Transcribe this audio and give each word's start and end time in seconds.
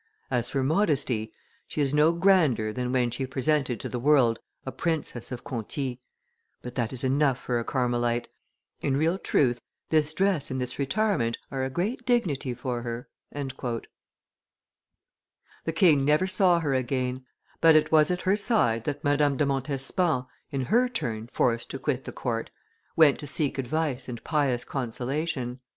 As 0.31 0.49
for 0.49 0.63
modesty, 0.63 1.31
she 1.67 1.79
is 1.79 1.93
no 1.93 2.11
grander 2.11 2.73
than 2.73 2.91
when 2.91 3.11
she 3.11 3.27
presented 3.27 3.79
to 3.79 3.87
the 3.87 3.99
world 3.99 4.39
a 4.65 4.71
princess 4.71 5.31
of 5.31 5.43
Conti, 5.43 6.01
but 6.63 6.73
that 6.73 6.91
is 6.91 7.03
enough 7.03 7.37
for 7.37 7.59
a 7.59 7.63
Carmelite. 7.63 8.27
In 8.81 8.97
real 8.97 9.19
truth, 9.19 9.61
this 9.89 10.15
dress 10.15 10.49
and 10.49 10.59
this 10.59 10.79
retirement 10.79 11.37
are 11.51 11.63
a 11.63 11.69
great 11.69 12.03
dignity 12.03 12.55
for 12.55 12.81
her." 12.81 13.09
The 13.31 13.73
king 15.71 16.03
never 16.03 16.25
saw 16.25 16.61
her 16.61 16.73
again, 16.73 17.23
but 17.61 17.75
it 17.75 17.91
was 17.91 18.09
at 18.09 18.21
her 18.21 18.35
side 18.35 18.85
that 18.85 19.03
Madame 19.03 19.37
de 19.37 19.45
Montespan, 19.45 20.25
in 20.51 20.61
her 20.61 20.89
turn 20.89 21.27
forced 21.31 21.69
to 21.69 21.77
quit 21.77 22.05
the 22.05 22.11
court, 22.11 22.49
went 22.95 23.19
to 23.19 23.27
seek 23.27 23.59
advice 23.59 24.09
and 24.09 24.23
pious 24.23 24.63
consolation. 24.65 25.59